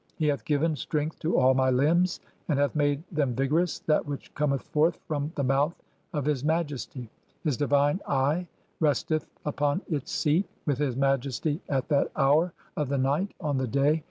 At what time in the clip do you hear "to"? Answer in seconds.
1.19-1.37